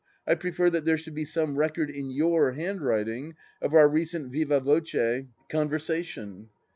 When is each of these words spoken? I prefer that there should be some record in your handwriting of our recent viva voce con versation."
I 0.25 0.33
prefer 0.33 0.71
that 0.71 0.83
there 0.83 0.97
should 0.97 1.13
be 1.13 1.25
some 1.25 1.57
record 1.57 1.91
in 1.91 2.09
your 2.09 2.53
handwriting 2.53 3.35
of 3.61 3.75
our 3.75 3.87
recent 3.87 4.31
viva 4.31 4.59
voce 4.59 5.25
con 5.47 5.69
versation." 5.69 6.47